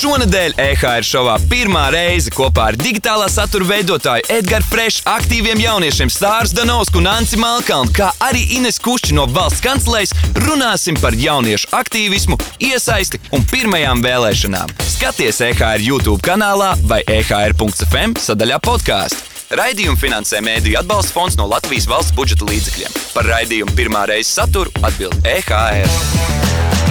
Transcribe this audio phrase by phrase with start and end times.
[0.00, 6.54] Šonadēļ EHR šovā pirmā reize kopā ar digitālā satura veidotāju Edgars Frešu, aktīviem jauniešiem Stārs
[6.56, 10.14] Danovsku un Anci Malkalnu, kā arī Ines Kušķi no valsts kancelejas
[10.46, 12.40] runāsim par jauniešu aktīvismu,
[12.70, 14.72] iesaisti un pirmajām vēlēšanām.
[14.88, 19.28] Skaties EHR YouTube kanālā vai EHR.FM sadaļā podkāstu.
[19.52, 22.96] Raidījumu finansē Mēdīļu atbalsta fonds no Latvijas valsts budžeta līdzekļiem.
[23.12, 26.89] Par raidījumu pirmā reize saturu atbild EHR.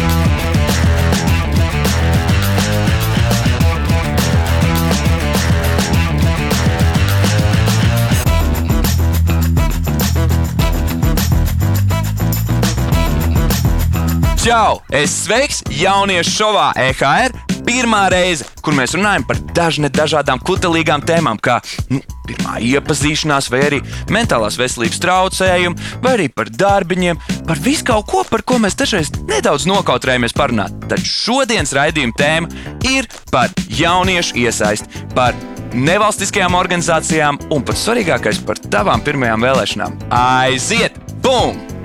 [14.49, 14.79] Čau!
[14.89, 17.35] Es sveiks jauniešu šovā EHR.
[17.67, 21.59] Pirmā reize, kur mēs runājam par dažne dažādām kutelīgām tēmām, kā
[21.93, 28.09] nu, pirmā iepazīšanās, vai arī mentālās veselības traucējumu, vai arī par darbiņiem, par visu kaut
[28.09, 30.81] ko, par ko mēs dažreiz nedaudz nokautrējamies parunāt.
[30.89, 32.49] Tad šodienas raidījuma tēma
[32.89, 35.37] ir par jauniešu iesaisti, par
[35.77, 40.07] nevalstiskajām organizācijām un pats svarīgākais par tavām pirmajām vēlēšanām.
[40.09, 40.97] Aiziet!
[41.21, 41.78] Bum!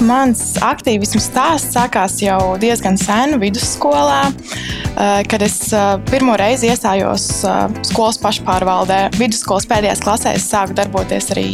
[0.00, 7.26] Mans aktīvisms stāsts sākās jau diezgan sen vidusskolā, eh, kad es eh, pirmo reizi iestājos
[7.44, 9.02] eh, skolas pašpārvaldē.
[9.20, 11.50] Vidusskolas pēdējās klasēs sāku darboties arī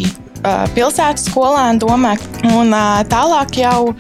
[0.77, 2.13] pilsētas skolēnu domē,
[2.55, 2.71] un
[3.11, 3.97] tālāk jau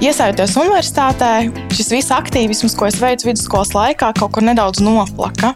[0.00, 1.30] Iesaistoties universitātē,
[1.76, 5.50] šis viss aktīvisms, ko es veicu vidusskolas laikā, kaut kur nedaudz noplaka.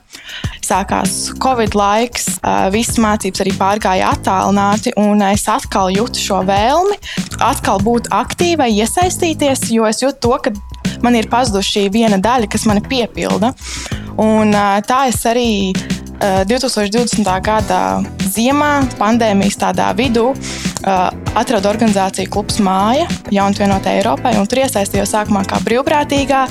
[0.60, 2.26] Sākās Covid laiks,
[2.74, 7.00] visas mācības arī pārgāja attālināti, un es atkal jūtu šo vēlmi,
[7.40, 10.52] atkal būt aktīvai, iesaistīties, jo es jūtu to, ka
[11.00, 13.54] man ir pazudusi šī viena daļa, kas mani piepilda.
[14.20, 14.52] Un,
[14.84, 15.72] tā es arī
[16.20, 17.24] 2020.
[17.48, 17.80] gada
[18.36, 20.34] ziemā, pandēmijas tādā vidū,
[21.38, 26.44] atradu organizāciju Klubs Māja, Jaunatvienotā Eiropai, un tur iesaistījos sākumā kā brīvprātīgā.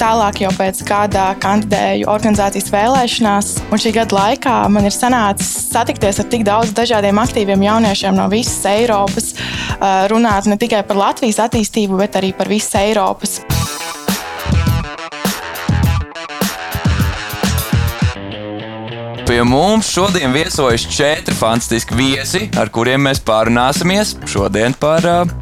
[0.00, 6.18] Tālāk jau pēc gada kandidēju organizācijas vēlēšanās, un šī gada laikā man ir sanācis satikties
[6.24, 9.30] ar tik daudz dažādiem aktīviem jauniešiem no visas Eiropas,
[10.10, 13.38] runāt ne tikai par Latvijas attīstību, bet arī par visas Eiropas.
[19.34, 25.32] Pie mums šodien viesojas četri fantastiski viesi, ar kuriem mēs pārunāsimies šodien par uh,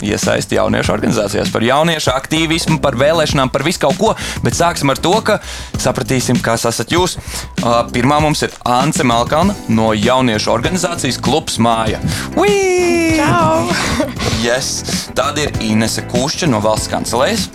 [0.00, 4.14] iesaisti jauniešu organizācijās, par jauniešu aktīvismu, par vēlēšanām, par visu kaut ko.
[4.40, 5.36] Bet sāksim ar to, ka
[5.76, 7.18] sapratīsim, kas esat jūs.
[7.60, 12.00] Uh, pirmā mums ir Ance Melkana no jauniešu organizācijas Klubs Māja.
[12.40, 13.20] Ui!
[14.40, 14.80] Yes.
[15.12, 17.50] Tāda ir Inese Kušķa no valsts kancelēs.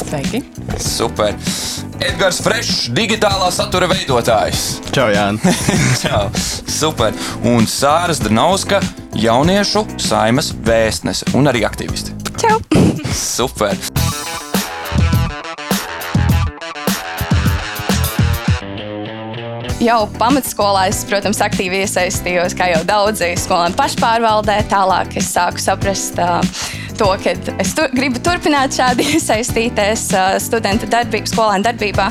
[0.00, 0.40] Sveiki!
[0.80, 1.34] Super!
[2.00, 4.80] Edgars Frešs, digitālā satura veidotājs.
[4.94, 5.60] Čau, Jānis.
[6.02, 6.30] Čau,
[6.64, 7.16] super.
[7.44, 8.80] Un Sāras Danauska,
[9.20, 12.16] jauniešu saimas vēstnese un arī aktīvisti.
[12.40, 12.56] Čau!
[13.12, 13.76] Super!
[19.80, 24.58] Jau pamatskolā es, protams, aktīvi iesaistījos, kā jau daudzi skolēni pašpārvaldē.
[24.68, 26.44] Tālāk es sāku saprast, uh,
[27.00, 32.10] to, ka es tu, gribu turpināt šādi iesaistīties uh, studentu darbībā, skolēnu darbībā.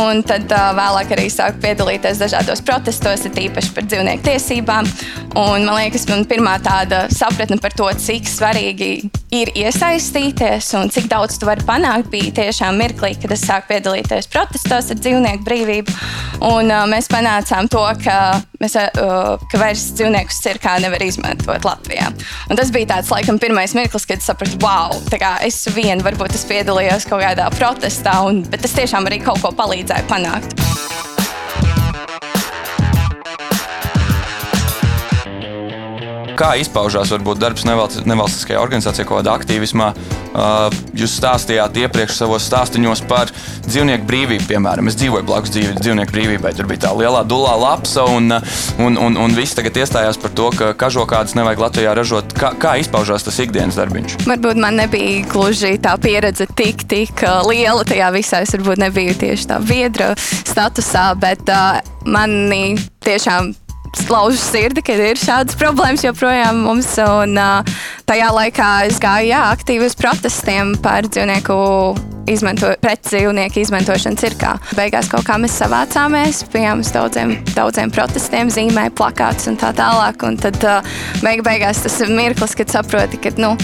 [0.00, 4.88] Un tad uh, vēlāk arī sāku piedalīties dažādos protestos, tīpaši par dzīvnieku tiesībām.
[5.36, 8.92] Un, man liekas, man pirmā tāda sapratne par to, cik svarīgi
[9.36, 14.30] ir iesaistīties un cik daudz tu vari panākt, bija tiešām mirklī, kad es sāku piedalīties
[14.32, 15.98] protestos ar dzīvnieku brīvību.
[16.40, 18.16] Un, uh, mēs panācām to, ka,
[18.62, 22.10] mēs, uh, ka vairs dzīvniekus cirkā nevar izmantot Latvijā.
[22.50, 24.94] Un tas bija tāds, laikam, pirmais mirklis, kad sapratu, wow,
[25.46, 29.54] es vienu varbūt es piedalījos kaut kādā protestā, un, bet es tiešām arī kaut ko
[29.56, 31.19] palīdzēju panākt.
[36.40, 39.92] Kā izpaužās varbūt darbs nevalstiskajā organizācijā, kaut kādā aktīvismā.
[40.30, 43.32] Uh, jūs stāstījāt iepriekš savos stāstīņos par
[43.66, 44.88] dzīvnieku brīvību, piemēram.
[44.88, 46.52] Es dzīvoju blakus dzīvi, dzīvnieku brīvībai.
[46.56, 48.30] Tur bija tā lielā dulā lapsa, un,
[48.78, 52.36] un, un, un viss tagad iestājās par to, ka kažokādas nevajag Latvijā ražot.
[52.38, 54.20] Kā, kā izpaužās tas ikdienas darbiņš?
[54.30, 58.44] Varbūt man nebija gluži tā pieredze tik, tik uh, liela tajā visā.
[58.46, 63.52] Es varbūt nebiju tieši tā viedra statusā, bet uh, mani tiešām
[63.98, 66.92] slaužu sirdi, ka ir šādas problēmas joprojām mums.
[67.00, 71.56] Un, uh, tajā laikā es gāju jā, aktīvi uz protestiem par dzīvnieku
[72.30, 74.54] izmanto, pret dzīvnieku izmantošanu cirkā.
[74.78, 80.22] Beigās kaut kā mēs savācāmies, bijām uz daudziem, daudziem protestiem, zīmēja plakātus un tā tālāk.
[80.26, 83.54] Un tad uh, beig beigās tas ir mirklis, kad saproti, ka nu,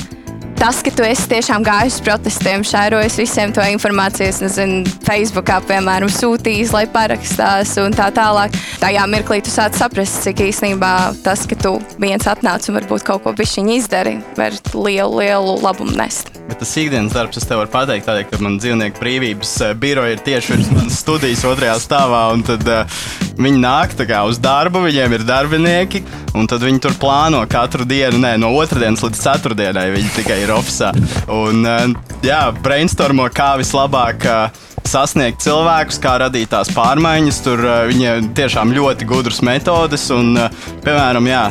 [0.58, 5.60] tas, ka tu esi tiešām gājis uz protestiem, šērojis visiem to informāciju, es nezinu, Facebookā,
[5.68, 8.56] piemēram, sūtījis, lai parakstās un tā tālāk.
[8.82, 10.94] Tajā mirklī tu sāc saprast, cik īstenībā
[11.26, 15.96] tas, ka tu viens atnāc un varbūt kaut ko bišķiņi izdari, var lielu, lielu labumu
[15.98, 16.32] nest.
[16.46, 20.14] Bet tas ikdienas darbs, es tev varu pateikt, tādēļ, ka man dzīvnieku brīvības uh, biroja
[20.14, 22.20] ir tieši virs manas studijas otrajā stāvā.
[22.46, 23.00] Tad uh,
[23.34, 26.04] viņi nāk kā, uz darbu, viņiem ir darbinieki,
[26.38, 29.88] un tad viņi tur plāno katru dienu, ne, no otrdienas līdz ceturtdienai.
[29.96, 31.02] Viņi tikai ir oficiāli.
[31.34, 34.30] Un uh, jā, brainstormo, kā vislabāk.
[34.30, 37.42] Uh, sasniegt cilvēkus, kā radīt tās pārmaiņas.
[37.42, 40.06] Tur uh, viņiem tiešām ļoti gudras metodes.
[40.14, 41.48] Un, uh, piemēram, jā,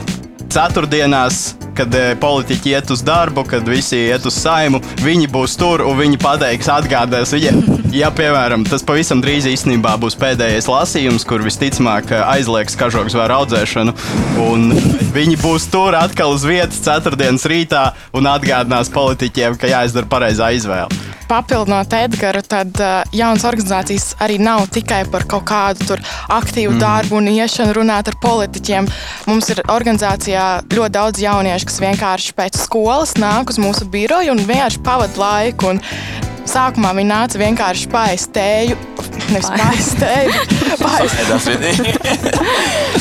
[0.55, 5.83] ceturtdienās kad e, politiķi iet uz darbu, kad visi iet uz saimu, viņi būs tur
[5.85, 7.63] un viņi pateiks, atgādās viņiem.
[7.95, 13.29] Ja, piemēram, tas pavisam drīz īstenībā būs pēdējais lasījums, kur visticamāk e, aizliegs kažoks vai
[13.37, 13.95] audzēšanu,
[14.43, 14.67] un
[15.15, 21.05] viņi būs tur atkal uz vietas ceturtdienas rītā un atgādinās politiķiem, ka jāizdara pareizā izvēle
[21.27, 25.97] papildinot Edgars, tad uh, jaunas organizācijas arī nav tikai par kaut kādu
[26.33, 26.81] aktīvu mm.
[26.81, 28.89] darbu un iešanu runāt ar politiķiem.
[29.29, 34.45] Mums ir organizācijā ļoti daudz jauniešu, kas vienkārši pēc skolas nāk uz mūsu biroju un
[34.45, 35.73] vienkārši pavadīja laiku.
[35.73, 35.83] Un
[36.45, 38.75] Sākumā viņi nāca vienkārši paēst tēju,
[39.33, 40.35] nevis paēst tēju,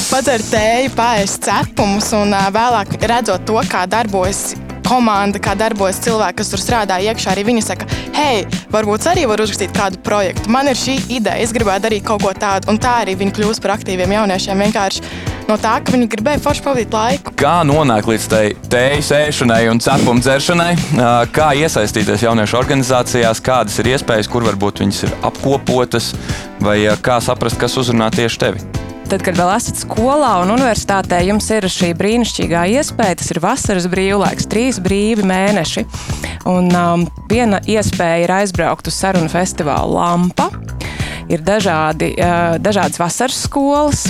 [0.09, 4.55] padzert tēju, paēst cepumus un vēlāk redzot to, kā darbojas
[4.89, 7.33] komanda, kā darbojas cilvēki, kas tur strādā iekšā.
[7.35, 10.53] Arī viņi saka, hei, varbūt arī var uzrakstīt kādu projektu.
[10.53, 12.73] Man ir šī ideja, es gribētu darīt kaut ko tādu.
[12.73, 14.67] Un tā arī viņi kļūst par aktīviem jauniešiem.
[14.67, 17.35] Vienkārši no tā, ka viņi gribēja forši pavadīt laiku.
[17.41, 20.71] Kā nonākt līdz tai tējas ēšanai un cepumu dzeršanai?
[21.35, 26.15] Kā iesaistīties jauniešu organizācijās, kādas ir iespējas, kur varbūt viņas ir apkopotas,
[26.65, 28.65] vai kā saprast, kas uzrunā tieši tevi?
[29.05, 33.19] Tad, kad vēl esat skolā un universitātē, jums ir šī brīnišķīgā iespēja.
[33.21, 35.85] Tas ir vasaras brīvlaiks, trīs brīvi mēneši.
[36.49, 40.49] Un um, viena iespēja ir aizbraukt uz sarunu festivālu Lampa.
[41.33, 42.11] Ir dažādi,
[42.61, 44.05] dažādas vasaras skolas,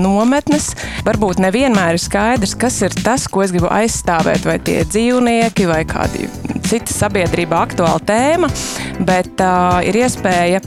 [0.00, 0.70] nometnes.
[1.06, 5.82] Varbūt nevienmēr ir skaidrs, kas ir tas, ko es gribu aizstāvēt, vai tie dzīvnieki, vai
[5.88, 6.28] kādi
[6.68, 8.50] cita sabiedrība aktuāla tēma,
[9.08, 9.44] bet
[9.88, 10.62] ir iespēja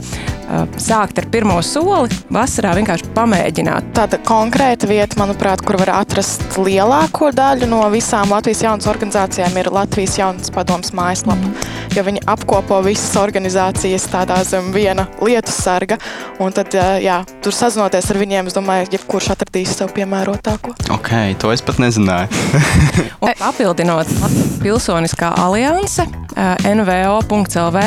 [0.80, 3.92] sākt ar pirmo soli, vasarā vienkārši pamēģināt.
[3.96, 9.70] Tāda konkrēta vieta, manuprāt, kur var atrast lielāko daļu no visām Latvijas jaunas organizācijām, ir
[9.72, 11.40] Latvijas jaunas padomas mājaslapa.
[11.40, 11.70] Mm.
[11.92, 15.98] Jo viņi apkopo visas organizācijas tādā zem viena lietu sarga.
[16.40, 16.72] Un tad,
[17.04, 20.72] jā, tur sazinoties ar viņiem, es domāju, jebkurš atradīs sev piemērotāko.
[20.94, 22.28] Ok, to es pat nezināju.
[23.42, 24.08] Papildinot
[24.62, 26.06] Pilsoniskā alianse,
[26.64, 27.84] NVO.CLV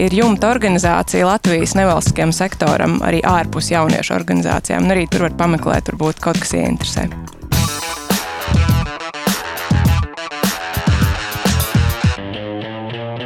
[0.00, 4.86] ir jumta organizācija Latvijas nevalstiskajam sektoram, arī ārpus jauniešu organizācijām.
[4.86, 7.08] Un arī tur var pameklēt, varbūt kaut kas ieinteresē.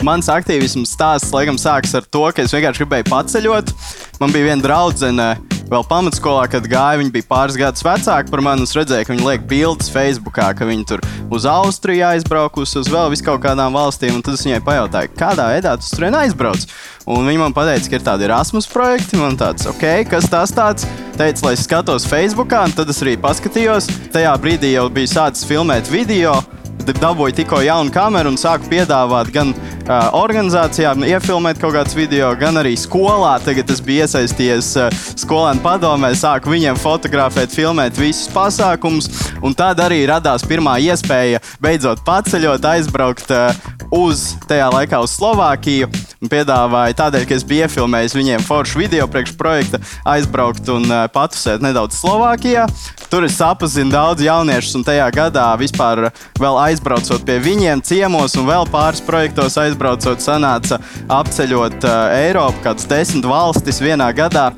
[0.04, 3.70] Mans aktīvisms stāsts laikam sākas ar to, ka es vienkārši gribēju paceļot.
[4.20, 5.28] Man bija viena draudzene,
[5.70, 8.66] vēl pamatskolā, kad gāja, viņa bija pāris gadus vecāka par mani.
[8.68, 13.16] Es redzēju, ka viņa liek bildes Facebookā, ka viņa tur uz Austriju aizbraukusi, uz vēl
[13.24, 14.20] kaut kādām valstīm.
[14.20, 16.68] Tad es viņai pajautāju, kādā veidā tu tur aizbrauc.
[17.04, 19.18] Un viņa man teica, ka ir tādi Erasmus projekti.
[19.20, 20.88] Man tāds, ok, kas tas tāds?
[21.18, 23.90] Teica, lai skatos Facebookā, un tad es arī paskatījos.
[24.14, 26.40] Tajā brīdī jau bija sācis filmēt video
[26.92, 32.58] dabūju tikko jaunu kameru un sāku piedāvāt gan uh, organizācijām, iefilmēt kaut kādus video, gan
[32.60, 33.38] arī skolā.
[33.44, 39.08] Tagad es biju iesaistījies uh, skolēnu padomē, sāku viņiem fotografēt, filmēt visus pasākumus.
[39.44, 43.54] Un tad arī radās pirmā iespēja beidzot paceļot, aizbraukt uh,
[43.94, 45.88] uz tajā laikā uz Slovākiju.
[46.24, 51.62] Piedāvāja tādēļ, ka es biju iefilmējis viņiem foršu video priekš projekta, aizbraukt un uh, patusēt
[51.64, 52.64] nedaudz Slovākijā.
[53.12, 56.08] Tur es sapazinu daudz jauniešus, un tajā gadā vispār
[56.40, 60.80] vēl aizbraucot pie viņiem ciemos un vēl pāris projektos aizbraucot, sanāca
[61.12, 64.50] apceļot uh, Eiropu, kādas desmit valstis vienā gadā.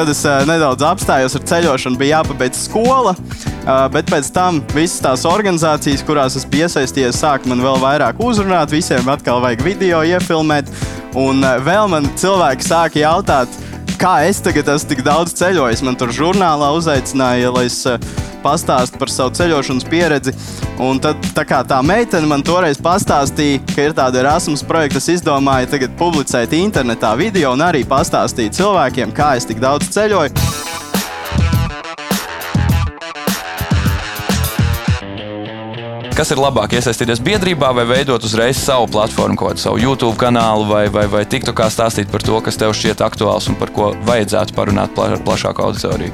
[0.00, 3.10] Tad es uh, nedaudz apstājos ar ceļošanu, bija jāpabeidz skola.
[3.12, 8.22] Uh, bet pēc tam visas tās organizācijas, kurās es biju iesaistījies, sāk man vēl vairāk
[8.24, 8.72] uzrunāt.
[8.72, 10.72] Visiem atkal vajag video iefilmēt.
[11.20, 13.60] Un uh, vēl man cilvēki sāka jautāt,
[14.00, 15.84] kā es tagad esmu tik daudz ceļojis.
[15.84, 18.00] Man tur žurnālā uzaicināja, lai es uh,
[18.44, 20.34] pastāstu par savu ceļošanas pieredzi.
[20.80, 25.68] Un tad tā, tā meitene man toreiz pastāstīja, ka ir tāda Erasmus projekta, kas izdomāja
[25.76, 30.59] tagad publicēt internetā video un arī pastāstīt cilvēkiem, kā es tik daudz ceļoju.
[36.20, 40.66] Kas ir labāk, iesaistīties biedrībā vai veidot uzreiz savu platformu, kaut kādu savu YouTube kanālu,
[40.68, 43.86] vai, vai, vai tiktu kā stāstīt par to, kas tev šķiet aktuāls un par ko
[44.04, 46.12] vajadzētu parunāt pla plašāku auditoriju?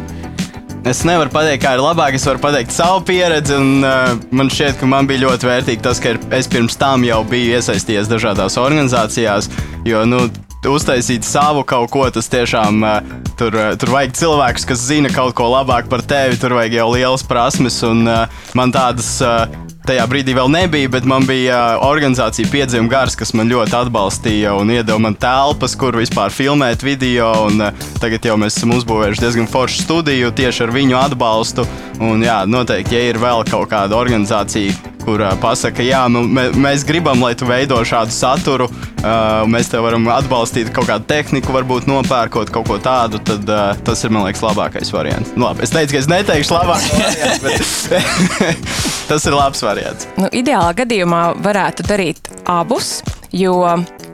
[0.87, 2.15] Es nevaru pateikt, kā ir labāk.
[2.15, 3.59] Es varu pateikt savu pieredzi.
[3.59, 7.25] Un, uh, man šķiet, ka man bija ļoti vērtīgi tas, ka es pirms tam jau
[7.27, 9.51] biju iesaistījies dažādās organizācijās.
[9.91, 10.29] Jo, nu,
[10.71, 15.35] uztaisīt savu kaut ko, tas tiešām uh, tur, uh, tur vajag cilvēkus, kas zina kaut
[15.35, 16.39] ko labāk par tevi.
[16.39, 19.17] Tur vajag jau liels prasmes, un uh, man tādas.
[19.19, 24.55] Uh, tajā brīdī vēl nebija, bet man bija organizācija Piedzimta gars, kas man ļoti atbalstīja
[24.59, 27.31] un iedeva man telpas, kur vispār filmēt video.
[27.47, 27.63] Un,
[28.03, 31.67] tagad jau mēs esam uzbūvējuši diezgan foršu studiju tieši ar viņu atbalstu.
[32.03, 34.75] Un, jā, noteikti, ja ir vēl kaut kāda organizācija,
[35.07, 39.71] kur uh, pasaka, jā, nu, mē, mēs gribam, lai tu veido šādu saturu, uh, mēs
[39.71, 44.13] tev varam atbalstīt kaut kādu tehniku, varbūt nopērkot kaut ko tādu, tad uh, tas ir,
[44.13, 45.33] man liekas, labākais variants.
[45.39, 48.67] Nu, labi, es teicu, ka es neteikšu labākais variants, bet
[49.13, 49.76] tas ir labs variants.
[50.21, 53.01] Nu, ideālā gadījumā varētu darīt abus,
[53.37, 53.61] jo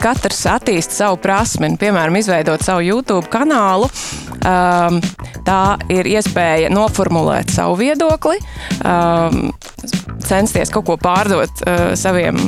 [0.02, 3.88] katrs attīst savu prasmi, piemēram, izveidot savu YouTube kanālu.
[4.42, 4.99] Um,
[5.47, 8.40] tā ir iespēja noformulēt savu viedokli,
[8.83, 9.52] um,
[10.26, 12.38] censties kaut ko pārdot uh, saviem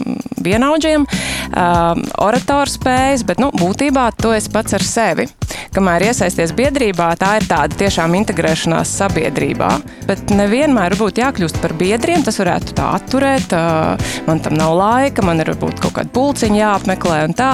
[0.43, 5.29] vienaudžiem, um, oratoru spējas, bet nu, būtībā to es pats ar sevi.
[5.75, 9.71] Kamēr iesaisties biedrībā, tā ir tāda tiešām integrēšanās sabiedrībā.
[10.07, 13.57] Bet nevienmēr būtu jākļūst par biedriem, tas varētu tā atturēt.
[14.29, 17.51] Man tam nav laika, man ir varbūt kaut kāda pulciņa jāapmeklē un tā.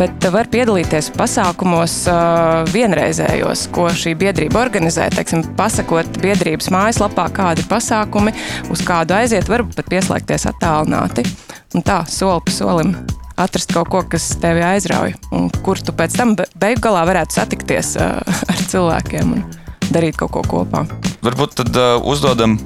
[0.00, 1.98] Bet var piedalīties pasākumos
[2.72, 5.10] vienreizējos, ko šī biedrība organizē.
[5.12, 8.32] Teiksim, pasakot biedrības mājaslapā, kādi ir pasākumi,
[8.72, 11.28] uz kādu aiziet, varbūt pat pieslēgties attālināti.
[11.76, 12.96] Un tā, soli pa solim
[13.38, 17.94] atrast kaut ko, kas tevi aizrauj, un kur tu pēc tam beigu galā varētu satikties
[18.52, 19.46] ar cilvēkiem un
[19.92, 20.84] darīt kaut ko kopā.
[21.24, 22.58] Varbūt tad uzdodam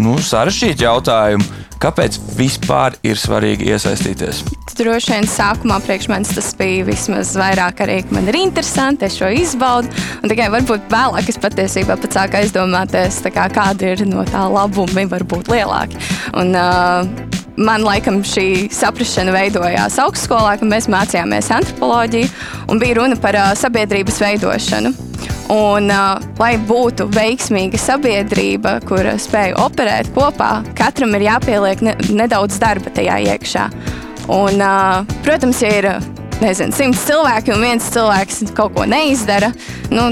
[0.00, 1.64] nu, sarežģītu jautājumu.
[1.76, 4.40] Kāpēc vispār ir svarīgi iesaistīties?
[4.76, 9.18] Droši vien sākumā priekš manis tas bija vismaz vairāk arī, ka man ir interesanti, es
[9.20, 9.92] šo izbaudu.
[10.22, 15.04] Un tikai varbūt vēlāk es patiesībā pat sāku aizdomāties, kā, kādi ir no tā labumi,
[15.12, 16.00] varbūt lielāki.
[16.40, 17.25] Un, uh,
[17.56, 22.30] man laikam šī saprāšana veidojās augstskolā, kad mēs mācījāmies antropoloģiju
[22.72, 24.92] un bija runa par uh, sabiedrības veidošanu.
[25.52, 32.58] Un, uh, lai būtu veiksmīga sabiedrība, kur spēj operēt kopā, katram ir jāpieliek ne, nedaudz
[32.62, 33.66] darba tajā iekšā.
[34.26, 35.90] Un, uh, protams, ja ir
[36.42, 39.50] nezinu, simts cilvēki un viens cilvēks kaut ko neizdara,
[39.92, 40.06] nu,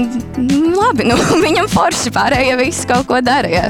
[0.75, 3.49] labi, nu, viņam forši pārējie visi kaut ko dara.
[3.51, 3.65] Ja.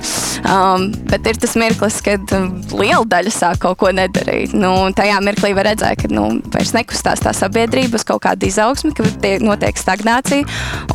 [0.46, 4.56] Um, bet ir tas mirklis, kad um, liela daļa sāk kaut ko nedarīt.
[4.58, 8.94] Nu, tajā mirklī var redzēt, ka nu, vairs nekustās tā sabiedrība uz kaut kādu izaugsmi,
[8.96, 9.08] ka
[9.44, 10.46] notiek stagnācija.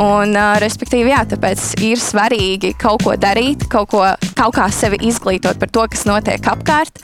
[0.01, 4.05] Un, uh, respektīvi, jā, tāpēc ir svarīgi kaut ko darīt, kaut, ko,
[4.39, 7.03] kaut kā sevi izglītot par to, kas notiek apkārt.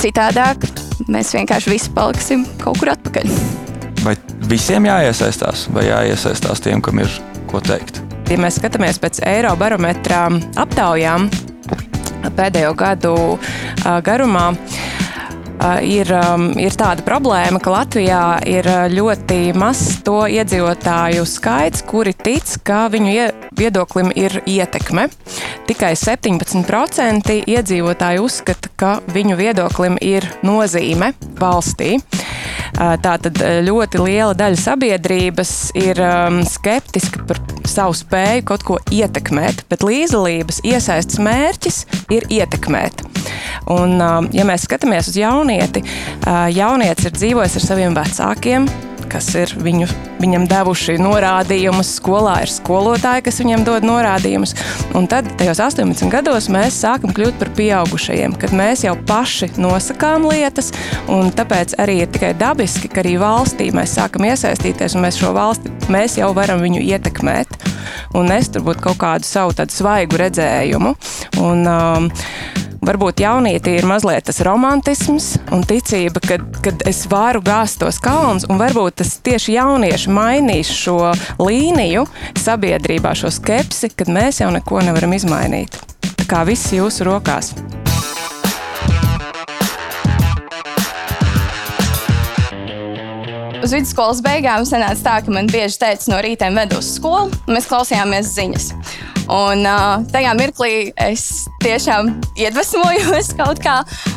[0.00, 0.64] Citādāk
[1.12, 3.69] mēs vienkārši visi paliksim kaut kur atpakaļ.
[4.04, 4.14] Vai
[4.48, 7.12] visiem jāiesaistās, vai jāiesaistās tiem, kam ir
[7.50, 8.00] ko teikt?
[8.30, 10.28] Ja mēs skatāmies pēc Eirobarometra
[10.62, 11.28] aptaujām
[12.36, 13.14] pēdējo gadu
[14.06, 14.50] garumā,
[15.84, 16.10] ir,
[16.60, 23.28] ir tāda problēma, ka Latvijā ir ļoti mazs to iedzīvotāju skaits, kuri tic, ka viņu
[23.58, 25.08] viedoklim ir ietekme.
[25.68, 31.98] Tikai 17% iedzīvotāji uzskata, ka viņu viedoklim ir nozīme valstī.
[32.76, 36.00] Tātad ļoti liela daļa sabiedrības ir
[36.48, 41.80] skeptiska par savu spēju kaut ko ietekmēt, bet līdzdalības iesaistas mērķis
[42.14, 43.04] ir ietekmēt.
[43.70, 43.98] Un,
[44.34, 45.84] ja mēs skatāmies uz jaunieti,
[46.56, 48.70] jaunietis ir dzīvojis ar saviem vecākiem,
[49.10, 49.88] kas ir viņu,
[50.22, 51.94] viņam devuši norādījumus.
[52.00, 54.54] Skolā ir skolotāji, kas viņam dod norādījumus.
[54.98, 60.28] Un tad, tajos 18 gados, mēs sākam kļūt par pieaugušajiem, kad mēs jau paši nosakām
[60.30, 60.72] lietas.
[61.40, 65.72] Tāpēc arī ir tikai dabiski, ka arī valstī mēs sākam iesaistīties un mēs šo valsti
[65.90, 67.58] mēs jau varam viņu ietekmēt.
[68.18, 70.94] Un es turbūt kaut kādu savu tādu svaigu redzējumu.
[71.42, 72.10] Un, um,
[72.86, 78.46] varbūt jaunietī ir mazliet tas romantisms un ticība, ka kad es varu gāzt tos kalnus,
[78.50, 82.06] un varbūt tas tieši jaunieši mainīs šo līniju
[82.40, 85.76] sabiedrībā, šo skepsi, kad mēs jau neko nevaram izmainīt.
[86.20, 87.54] Tā kā viss jūsu rokās.
[93.60, 97.58] Uz vidusskolas beigām sanāca tā, ka man bieži teica, no rīta ved uz skolu, un
[97.58, 98.70] mēs klausījāmies ziņas.
[99.30, 102.08] Un uh, tajā mirklī es tiešām
[102.40, 103.76] iedvesmojos kaut kā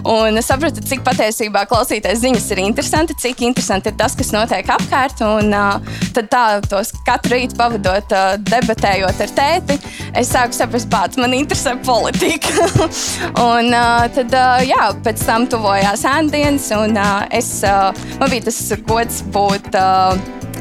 [0.09, 5.21] un sapratu, cik patiesībā klausīties ziņas ir interesanti, cik interesanti ir tas, kas notiek apkārt.
[5.27, 5.77] Un uh,
[6.15, 9.77] tad tā, tos katru rītu pavadot, uh, debatējot ar tēti,
[10.17, 12.69] es sāku saprast, ka man interesē politika.
[13.49, 18.49] un uh, tad, uh, jā, pēc tam tuvojās ēndienas, un uh, es, uh, man bija
[18.49, 20.17] tas gods būt uh,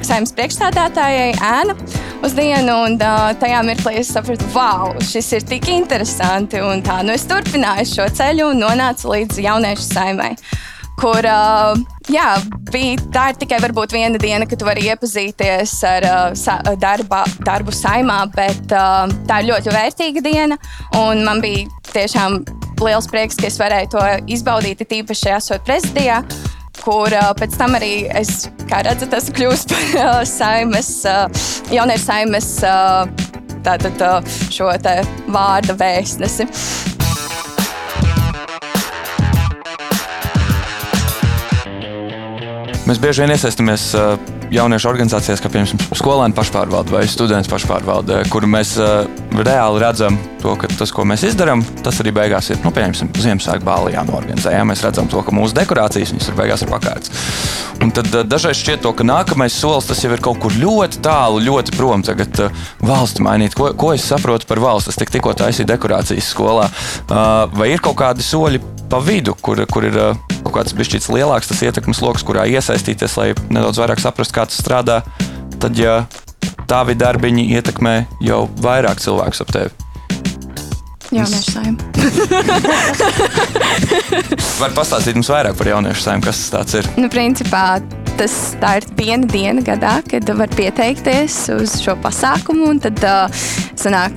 [0.06, 1.76] saimnes priekšstādātājai ēna.
[2.22, 6.60] uz dienu, un uh, tajā mirklī es sapratu, wow, šis ir tik interesanti.
[6.62, 10.36] Un tā, nu es turpināju šo ceļu un nonācu līdz jauniešu saimai
[11.00, 11.78] kur uh,
[12.12, 12.28] jā,
[12.70, 13.58] bija, tā ir tikai
[13.90, 19.50] viena diena, kad tu vari iepazīties ar uh, darba, darbu saimā, bet uh, tā ir
[19.50, 20.58] ļoti vērtīga diena.
[20.92, 22.42] Man bija tiešām
[22.82, 24.04] liels prieks, ka es varēju to
[24.34, 26.22] izbaudīt, tīpaši esot prezidijā.
[26.82, 30.90] Kur pēc tam arī es, kā redzat, esmu kļuvusi par saimes,
[31.70, 32.48] jauniešu saimes
[33.62, 34.02] tātad,
[34.50, 34.72] šo
[35.30, 36.48] vārdu vēstnesi.
[42.92, 43.82] Mēs bieži vien iesaistamies
[44.52, 48.74] jauniešu organizācijās, kā piemēram skolēnu pašpārvalde vai studentu pašpārvalde, kur mēs
[49.32, 53.64] reāli redzam to, ka tas, ko mēs izdarām, tas arī beigās ir, nu, piemēram, Ziemassvētku
[53.64, 54.52] bāli jānorganizē.
[54.52, 54.66] Ja?
[54.68, 57.24] Mēs redzam to, ka mūsu dekorācijas viņas ir beigās ir pakārtas.
[57.80, 61.40] Un tad dažreiz šķiet, to, ka nākamais solis tas jau ir kaut kur ļoti tālu,
[61.46, 62.04] ļoti prom.
[62.04, 62.42] Tagad
[62.84, 64.92] valsts mainīt, ko, ko es saprotu par valsts.
[64.92, 66.68] Es tik, tikko taisīju dekorācijas skolā.
[67.56, 68.60] Vai ir kaut kādi soļi
[68.92, 69.98] pa vidu, kur, kur ir
[70.52, 74.60] kaut kāds bišķīts lielāks tas ietekmes lokus, kurā iesaistīties, lai nedaudz vairāk saprastu, kā tas
[74.60, 74.96] strādā,
[75.62, 75.94] tad ja
[76.70, 77.94] tavi darbiņi ietekmē
[78.24, 79.70] jau vairāk cilvēkus ap tevi.
[81.12, 81.80] Jauniešu saimnu.
[84.62, 86.84] Var pastāstīt mums vairāk par jauniešu saimnu, kas tas ir?
[86.96, 87.64] Nu, principā,
[88.16, 92.80] tas ir viena diena gadā, kad var pieteikties uz šo pasākumu.
[92.80, 93.28] Tad uh,
[93.76, 94.16] sanāk,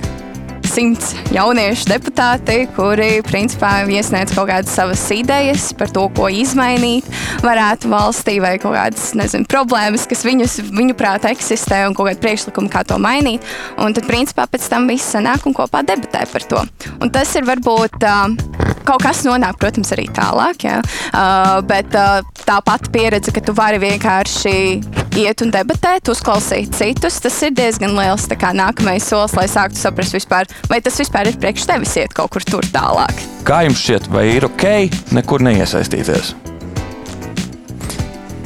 [0.76, 7.08] simts jauniešu deputāti, kuri principā iesniedz kaut kādas savas idejas par to, ko izmainīt
[7.44, 12.22] varētu valstī, vai kaut kādas nezinu, problēmas, kas viņus, viņu prātā eksistē, un kaut kāda
[12.24, 13.44] priekšlikuma, kā to mainīt.
[13.80, 16.66] Un tad, principā, pēc tam viss sanāk un kopā debatē par to.
[17.00, 18.02] Un tas ir varbūt.
[18.04, 20.66] Uh, kaut kas nonāk, protams, arī tālāk.
[20.66, 20.78] Ja?
[21.10, 24.56] Uh, bet uh, tā pati pieredze, ka tu vari vienkārši
[25.16, 30.48] iet un debatēt, uzklausīt citus, tas ir diezgan liels nākamais solis, lai sāktu saprast, vispār,
[30.70, 33.14] vai tas vispār ir priekš tevis iet kaut kur tur tālāk.
[33.46, 34.66] Kā jums šķiet, vai ir ok
[35.16, 36.34] nekur neiesaistīties?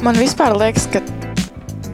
[0.01, 1.01] Man vispār liekas, ka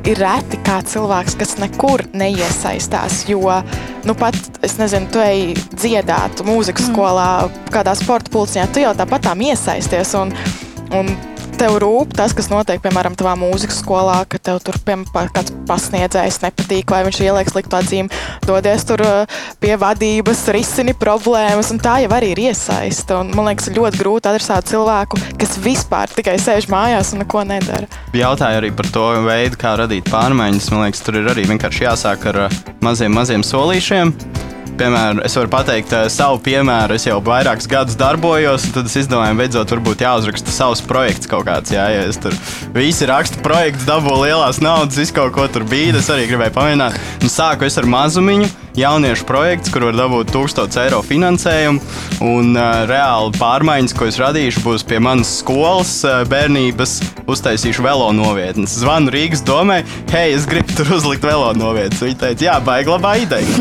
[0.07, 3.25] ir reti kā cilvēks, kas nekur neiesaistās.
[3.27, 3.57] Jo,
[4.07, 6.93] nu, pat, es nezinu, tu ej dziedāt mūzikas mm.
[6.93, 7.31] skolā,
[7.74, 10.13] kādā sporta pulciņā, tu jau tāpat tām iesaisties.
[10.22, 10.31] Un,
[10.96, 11.12] un
[11.57, 16.39] tev rūp tas, kas notiek, piemēram, tavā mūzikas skolā, ka tev tur piemēram, kāds pasniedzējs
[16.43, 19.03] nepatīk, vai viņš ieliek sliktu atzīmi, dodies tur
[19.62, 23.21] pie vadības, risini problēmas, un tā jau arī ir iesaista.
[23.21, 27.89] Un, man liekas, ļoti grūti atrast cilvēku, kas vispār tikai sēž mājās un neko nedara.
[28.17, 30.69] Jautāju arī par to veidu, kā radīt pārmaiņas.
[30.73, 32.43] Man liekas, tur ir arī vienkārši jāsāk ar
[32.86, 34.13] maziem, maziem solīšiem
[34.79, 36.97] piemēram, es varu pateikt uh, savu piemēru.
[36.97, 41.47] Es jau vairākus gadus darbojos, un tad es izdomāju, beidzot, varbūt jāuzraksta savs projekts kaut
[41.49, 41.73] kāds.
[41.73, 42.35] Jā, ja es tur
[42.75, 45.97] visi raksta projekts, dabūju lielās naudas, visu kaut ko tur bija.
[45.97, 47.01] Es arī gribēju pamēģināt.
[47.23, 51.81] Un sāku es ar mazumiņu jauniešu projekts, kur var dabūt 1000 eiro finansējumu.
[52.27, 56.99] Un uh, reāli pārmaiņas, ko es radīšu, būs pie manas skolas uh, bērnības.
[57.27, 58.77] Uztaisīšu velo novietnes.
[58.79, 59.81] Zvanu Rīgas domē,
[60.13, 62.03] hei, es gribu tur uzlikt velo novietnes.
[62.05, 63.57] Viņa teica, jā, baigi labā ideja.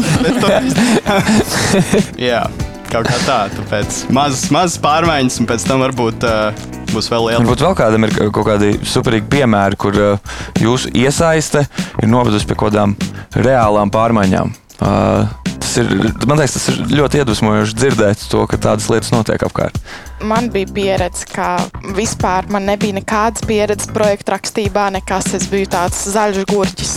[2.29, 2.43] jā,
[2.91, 3.39] kaut kā tā.
[3.57, 6.27] Tāpēc mazas, mazas pārmaiņas, un pēc tam varbūt.
[6.27, 7.43] Uh, būs vēl liela.
[7.43, 11.67] Varbūt vēl kādam ir kaut kādi superīgi piemēri, kur uh, jūsu iesaiste
[12.03, 12.97] ir novedusi pie kaut kādām
[13.37, 14.55] reālām pārmaiņām.
[14.77, 15.93] Uh, tas ir,
[16.29, 19.79] man liekas, tas ir ļoti iedvesmojoši dzirdēt to, ka tādas lietas notiek apkārt.
[20.27, 21.57] Man bija pieredze, ka
[21.97, 25.33] vispār man nebija nekādas pieredzes projektu rakstībā, nekas.
[25.37, 26.97] Es biju tāds zaļš gurķis.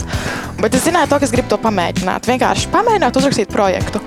[0.59, 2.27] Bet es zināju, to, ka es gribu to pamēģināt.
[2.29, 4.01] Vienkārši pamēģināt, uzrakstīt projektu.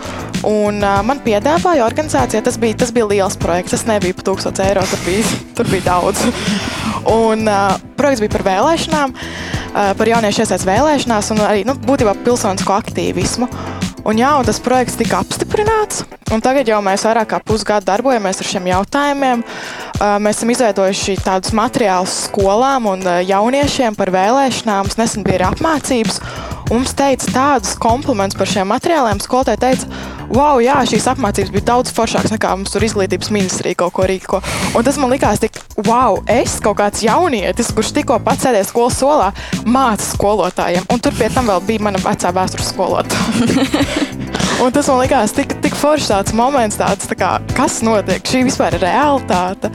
[0.49, 3.77] Un, uh, man piedāvāja organizācija, tas bija, tas bija liels projekts.
[3.77, 6.27] Tas nebija par 1000 eiro, tur bija, tur bija daudz.
[7.09, 9.17] Un, uh, projekts bija par vēlēšanām.
[9.73, 13.47] Eh, par jauniešu iesaistīšanās vēlēšanās un arī nu, būtībā pilsonisko aktīvismu.
[14.03, 16.03] Un, jā, un tas projekts tika apstiprināts.
[16.43, 19.45] Tagad jau mēs vairāk kā pusgadu darbojamies ar šiem jautājumiem.
[20.25, 24.89] Mēs esam izveidojuši tādus materiālus skolām un jauniešiem par vēlēšanām.
[24.89, 26.19] Mums nesen bija apmācības.
[26.73, 29.19] Mums teica tādus komplimentus par šiem materiāliem.
[29.21, 29.89] Skolotāji teica,
[30.33, 34.41] wow, jā, šīs apmācības bija daudz foršākas nekā mums tur izglītības ministrija kaut ko rīko.
[34.73, 38.97] Un tas man likās tik, wow, es kaut kāds jaunietis, kurš tikko pats sēdēja skolas
[39.03, 39.29] solā,
[39.69, 40.89] māca skolotājiem.
[40.89, 43.93] Un tur pie tam vēl bija mana vecā vēstures skolotāja.
[44.65, 48.47] un tas man likās tik, tik foršs tāds moments, tāds, tā kā, kas notiek, šī
[48.49, 49.69] vispār ir realitāte.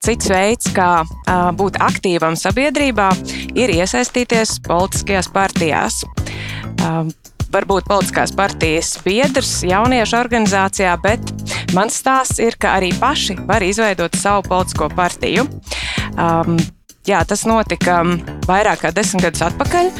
[0.00, 3.10] Cits veids, kā uh, būt aktīvam sabiedrībā,
[3.52, 5.98] ir iesaistīties politiskajās partijās.
[6.80, 7.10] Uh,
[7.52, 11.20] varbūt politiskās partijas biedrs jauniešu organizācijā, bet
[11.76, 15.44] mans stāsts ir, ka arī paši var izveidot savu politisko partiju.
[16.16, 16.56] Um,
[17.04, 17.98] jā, tas notika
[18.48, 19.92] vairāk kā desmit gadus atpakaļ.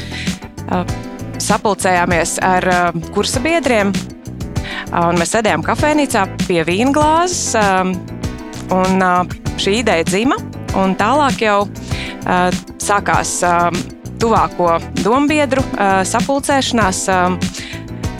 [1.41, 2.67] Sapulcējāmies ar
[3.13, 3.93] kursa biedriem,
[4.97, 7.53] un mēs sēdējām kafejnīcā pie vīna glāzes.
[8.71, 10.37] Un šī ideja dzima,
[10.79, 11.57] un tālāk jau
[12.81, 13.39] sākās
[14.21, 15.63] tuvāko dombiedru
[16.05, 17.03] sapulcēšanās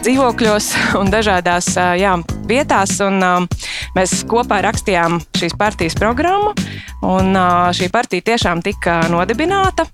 [0.01, 2.15] dzīvokļos un dažādās jā,
[2.51, 2.97] vietās.
[3.03, 3.23] Un,
[3.95, 6.53] mēs kopā rakstījām šīs partijas programmu,
[7.07, 7.35] un
[7.75, 9.87] šī partija tiešām tika nodibināta.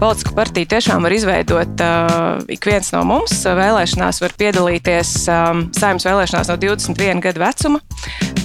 [0.00, 3.34] Politisku partiju tiešām var izveidot uh, ik viens no mums.
[3.44, 7.82] Vēlēšanās var piedalīties um, saimnes vēlēšanās no 21 gadu vecuma,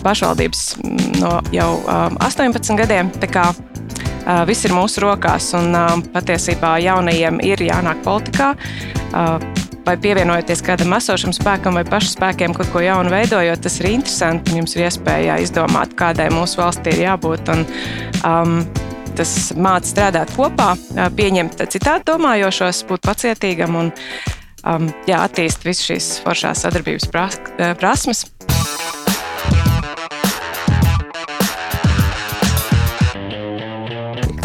[0.03, 0.65] pašvaldības
[1.21, 3.13] no jau um, 18 gadiem.
[4.25, 8.51] Uh, viss ir mūsu rokās, un uh, patiesībā jaunajiem ir jānāk politikā.
[9.13, 13.91] Uh, vai pievienojoties kādam esošam spēkam, vai pašu spēkiem kaut ko jaunu veidojot, tas ir
[13.93, 14.57] interesanti.
[14.57, 17.51] Jums ir iespēja izdomāt, kādai mūsu valstī ir jābūt.
[17.53, 17.65] Un,
[18.25, 18.57] um,
[19.15, 20.73] tas māca strādāt kopā,
[21.15, 23.91] pieņemt citādi domājošos, būt pacietīgam un
[24.67, 27.11] um, jā, attīstīt visas šīs foršās sadarbības
[27.79, 28.25] prasmes.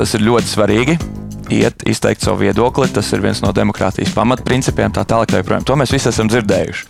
[0.00, 1.19] Tas ir ļoti svarīgi
[1.54, 2.88] iet, izteikt savu viedokli.
[2.94, 5.34] Tas ir viens no demokrātijas pamatprincipiem, tā tālāk.
[5.34, 6.86] Tā to mēs visi esam dzirdējuši.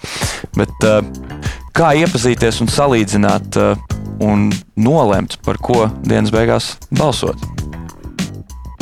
[0.58, 1.00] Bet, uh,
[1.76, 3.88] kā iepazīties un salīdzināt uh,
[4.24, 7.59] un nolemt, par ko dienas beigās balsot?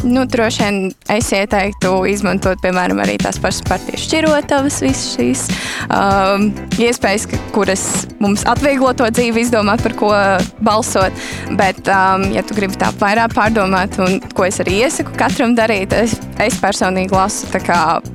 [0.07, 0.77] Nu, droši vien
[1.11, 5.43] es ieteiktu izmantot, piemēram, arī tās pašas partijas šķirotavas, visas šīs
[5.91, 6.45] um,
[6.79, 7.83] iespējas, kuras
[8.23, 10.13] mums atvieglo to dzīvi, izdomāt, par ko
[10.63, 11.25] balsot.
[11.59, 15.97] Bet, um, ja tu gribi tā vairāk pārdomāt, un ko es arī iesaku katram darīt,
[15.97, 16.15] es,
[16.47, 17.51] es personīgi lasu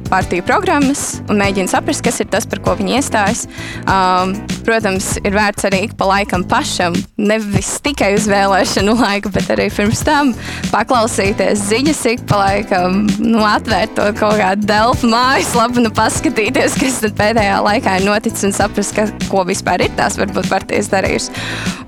[0.07, 3.43] partiju programmas un mēģinu saprast, kas ir tas, par ko viņi iestājas.
[3.83, 9.69] Um, protams, ir vērts arī pa laikam pašam, nevis tikai uz vēlēšanu laiku, bet arī
[9.73, 10.33] pirms tam
[10.71, 17.01] paklausīties ziņas ik pa laikam, nu, atvērt to kaut kādu delfu mājaslapu, nu, paskatīties, kas
[17.03, 21.33] tad pēdējā laikā ir noticis un saprast, ka, ko vispār ir tās varbūt partijas darījusi.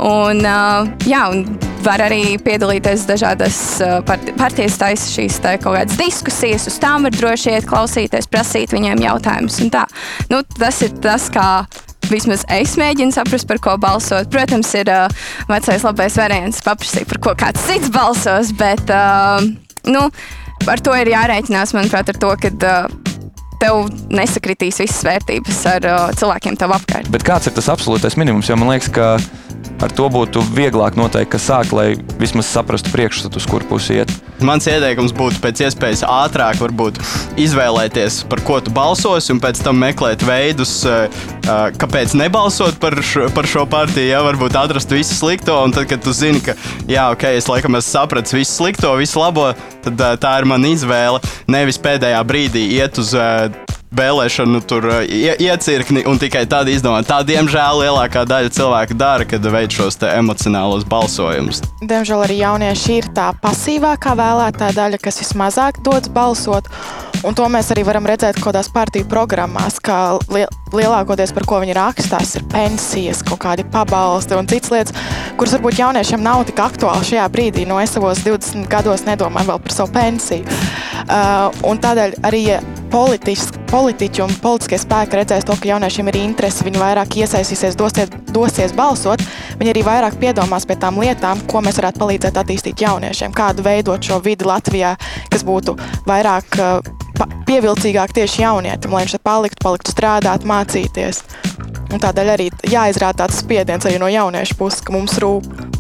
[0.06, 1.46] Un, uh, jā, un
[1.86, 4.00] var arī piedalīties dažādas uh,
[4.40, 9.04] partijas taisa šīs tā, kaut kādas diskusijas, uz tām var droši iet klausīties, prasīt viņiem
[9.06, 9.86] jautājumus un tā.
[10.32, 11.66] Nu, tas ir tas, kā
[12.12, 14.30] vismaz es mēģinu saprast, par ko balsot.
[14.34, 15.06] Protams, ir uh,
[15.50, 19.42] vecais labais variants paprasīt, par ko kāds cits balsos, bet uh,
[19.90, 20.08] nu,
[20.70, 23.16] ar to ir jārēķinās, manuprāt, ar to, ka uh,
[23.62, 27.10] tev nesakritīs visas vērtības ar uh, cilvēkiem tev apkārt.
[27.14, 28.50] Bet kāds ir tas absolūtais minimums?
[28.52, 29.16] Jo man liekas, ka
[29.84, 31.88] ar to būtu vieglāk noteikt, kas sāk, lai
[32.22, 34.14] vismaz saprastu priekšstatu, uz kur pusi iet.
[34.46, 36.62] Mans ieteikums būtu pēc iespējas ātrāk
[37.40, 41.08] izvēlēties, par ko tu balsosi, un pēc tam meklēt veidus, eh,
[41.46, 44.10] eh, kāpēc nebalsot par šo, par šo partiju.
[44.10, 46.56] Ja varbūt atrast visu slikto, un tad, kad tu zini, ka
[46.88, 50.68] jā, ok, es laikam esmu sapratis visu slikto, visu labo, tad eh, tā ir mana
[50.68, 51.24] izvēle.
[51.48, 53.16] Nevis pēdējā brīdī iet uz
[53.98, 57.08] vēlēšanu tur uh, iecirkni un tikai tad izdomāt.
[57.10, 61.64] Tā, diemžēl, lielākā daļa cilvēku dara, kad veic šos emocionālos balsojumus.
[61.86, 66.70] Diemžēl arī jaunieši ir tā pasīvākā vēlētāja daļa, kas vismazāk dodas balsot.
[67.26, 71.74] Un to mēs arī varam redzēt kaut kādās partiju programmās, ka lielākoties par ko viņi
[71.74, 75.08] rakstās, ir pensijas, kaut kādi pabalsti un citas lietas,
[75.40, 77.66] kuras varbūt jauniešiem nav tik aktuāli šajā brīdī.
[77.66, 80.46] No es savos 20 gados nedomāju vēl par savu pensiju.
[81.06, 82.46] Uh, tādēļ arī
[83.70, 88.76] politiķi un politiskie spēki redzēs to, ka jauniešiem ir interese, viņi vairāk iesaistīsies, dosies, dosies
[88.76, 89.24] balsot,
[89.60, 94.04] viņi arī vairāk piedomās pie tām lietām, ko mēs varētu palīdzēt attīstīt jauniešiem, kādu veidot
[94.04, 94.96] šo vidi Latvijā,
[95.32, 96.60] kas būtu vairāk
[97.48, 101.24] pievilcīgāk tieši jaunietim, lai viņš paliktu, paliktu strādāt, mācīties.
[101.94, 105.75] Un tādēļ arī jāizrāda tāds spiediens arī no jauniešu puses, ka mums rūp.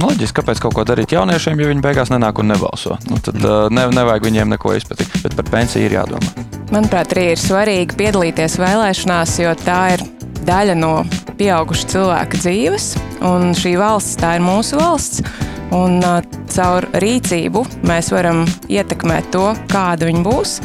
[0.00, 2.96] Loģiski, kāpēc kaut ko darīt jauniešiem, ja viņi beigās nenāk un nebalso.
[3.10, 6.46] Nu, tad uh, ne, nevajag viņiem neko izpētīt, bet par pensiju ir jādomā.
[6.70, 10.04] Manuprāt, arī ir svarīgi piedalīties vēlēšanās, jo tā ir
[10.46, 10.92] daļa no
[11.40, 12.92] pieauguša cilvēka dzīves,
[13.26, 15.24] un šī valsts, tā ir mūsu valsts.
[15.74, 16.18] Un uh,
[16.50, 20.56] caur rīcību mēs varam ietekmēt to, kāda viņa būs.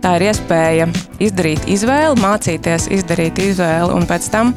[0.00, 0.86] Tā ir iespēja
[1.20, 4.54] izdarīt izvēli, mācīties izdarīt izvēli un pēc tam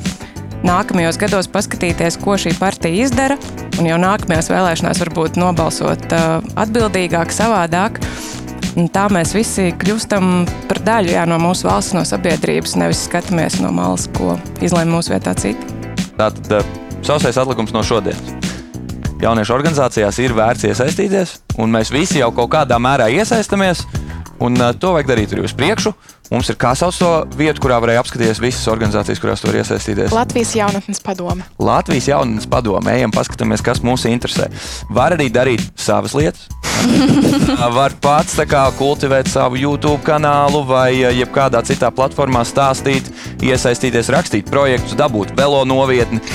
[0.68, 3.38] nākamajos gados paskatīties, ko šī partija izdara.
[3.80, 8.00] Un jau nākamajās vēlēšanās varbūt nobalsot uh, atbildīgāk, savādāk.
[8.80, 13.60] Un tā mēs visi kļūstam par daļu jā, no mūsu valsts, no sabiedrības, nevis skatāmies
[13.62, 15.76] no malas, ko izlēma mūsu vietā citi.
[16.18, 16.74] Tātad uh,
[17.06, 18.44] sausais atlikums no šodienas
[19.24, 23.86] jauniešu organizācijās ir vērts iesaistīties, un mēs visi jau kaut kādā mērā iesaistamies.
[24.42, 25.94] Un uh, to vajag darīt arī uz priekšu.
[26.34, 30.16] Mums ir kā sauc to vietu, kurā varēja apskatīties visas organizācijas, kurās var iesaistīties.
[30.16, 31.46] Latvijas jaunatnes padome.
[31.62, 32.96] Latvijas jaunatnes padome.
[32.96, 34.50] Ejam, paskatāmies, kas mūs interesē.
[34.90, 36.48] Var arī darīt savas lietas,
[37.78, 43.12] var pats kā kultivēt savu YouTube kanālu vai jebkādā citā platformā stāstīt,
[43.44, 46.24] iesaistīties, rakstīt projektus, dabūt velo novietni.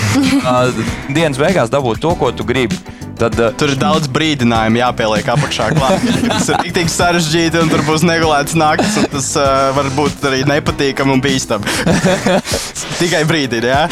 [0.48, 0.70] Uh,
[1.12, 2.76] Dienas beigās dabūt to, ko tu gribi.
[3.18, 5.68] Tad, uh, Tur ir daudz brīdinājumu jāpieliek apakšā.
[5.74, 10.22] Tas ir tik, tik sarežģīti, un tur būs negulēts naktis, un tas uh, var būt
[10.30, 11.76] arī nepatīkami un bīstami.
[13.00, 13.84] Tikai brīdī, jā.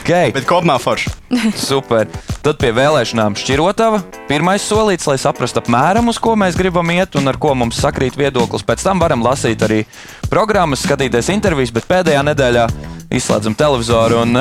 [0.00, 0.32] okay.
[0.34, 1.10] Bet kopumā forši.
[1.58, 2.06] Super.
[2.46, 4.02] Tad pie vēlēšanām šķirotava.
[4.30, 8.18] Pirmais solīts, lai saprastu apmēram, uz ko mēs gribam iet un ar ko mums sakrīt
[8.18, 8.66] viedoklis.
[8.66, 9.82] Pēc tam varam lasīt arī
[10.30, 12.68] programmas, skatīties intervijas, bet pēdējā nedēļā
[13.10, 14.40] izslēdzam televizoru un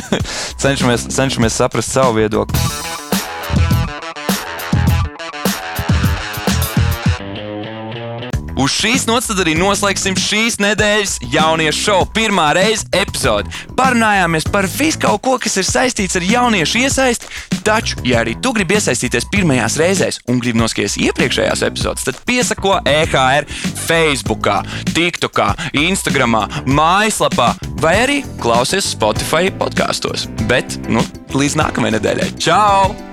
[0.62, 2.58] cenšamies, cenšamies saprast savu viedokli.
[8.62, 13.50] Uz šīs nots tad arī noslēgsim šīs nedēļas jauniešu šovu pirmā reize epizodi.
[13.74, 17.30] Parunājāmies par visu kaut ko, kas ir saistīts ar jauniešu iesaisti.
[17.66, 22.78] Taču, ja arī tu gribi iesaistīties pirmajās reizēs un gribi noskatīties iepriekšējās epizodes, tad piesako
[22.86, 23.50] EHR
[23.82, 24.46] Facebook,
[24.94, 25.42] TikTok,
[25.82, 30.28] Instagram, mājaslapā vai arī klausies Spotify podkastos.
[30.50, 31.02] Bet, nu,
[31.34, 32.36] līdz nākamajai nedēļai.
[32.38, 33.11] Čau!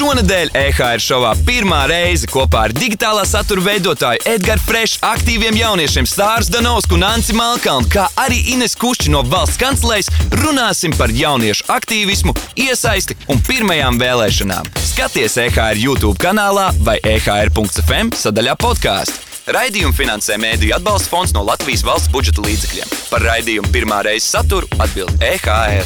[0.00, 6.48] Šonadēļ EHR šovā pirmā reize kopā ar digitālā satura veidotāju Edgars Frešu, aktīviem jauniešiem Stārs
[6.48, 10.08] Danovsku un Anci Malkalnu, kā arī Ines Kušķi no valsts kancelēs,
[10.40, 12.32] runāsim par jauniešu aktīvismu,
[12.64, 14.72] iesaisti un pirmajām vēlēšanām.
[14.88, 19.20] Skaties EHR YouTube kanālā vai EHR.FM sadaļā podkāstu.
[19.52, 23.00] Raidījumu finansē Mēdīļu atbalsta fonds no Latvijas valsts budžeta līdzekļiem.
[23.12, 25.84] Par raidījumu pirmā reize saturu atbild EHR.